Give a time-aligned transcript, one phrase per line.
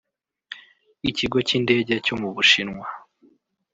[1.09, 2.87] Ikigo cy’Indege cyo mu Bushinwa